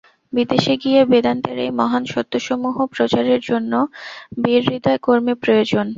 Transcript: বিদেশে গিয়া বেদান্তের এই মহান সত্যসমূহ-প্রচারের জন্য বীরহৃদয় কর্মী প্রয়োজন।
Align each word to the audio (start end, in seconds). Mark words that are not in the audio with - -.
বিদেশে 0.33 0.73
গিয়া 0.81 1.03
বেদান্তের 1.11 1.57
এই 1.65 1.71
মহান 1.79 2.03
সত্যসমূহ-প্রচারের 2.13 3.41
জন্য 3.49 3.73
বীরহৃদয় 4.41 4.99
কর্মী 5.01 5.33
প্রয়োজন। 5.43 5.85